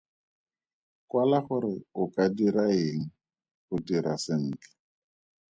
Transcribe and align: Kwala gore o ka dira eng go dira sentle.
Kwala 1.09 1.39
gore 1.45 1.73
o 2.01 2.03
ka 2.13 2.23
dira 2.35 2.65
eng 2.81 3.01
go 3.67 3.75
dira 3.87 4.13
sentle. 4.25 4.69